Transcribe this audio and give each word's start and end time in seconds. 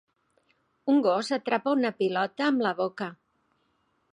Un 0.93 1.03
gos 1.07 1.29
atrapa 1.37 1.73
una 1.81 1.91
pilota 1.99 2.47
amb 2.47 2.65
la 2.69 2.73
boca. 2.81 3.11